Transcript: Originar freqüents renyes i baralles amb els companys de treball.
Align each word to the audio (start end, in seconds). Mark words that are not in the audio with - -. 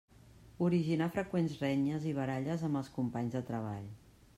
Originar 0.67 1.09
freqüents 1.17 1.59
renyes 1.65 2.09
i 2.13 2.17
baralles 2.23 2.65
amb 2.71 2.81
els 2.85 2.93
companys 2.99 3.41
de 3.41 3.49
treball. 3.53 3.87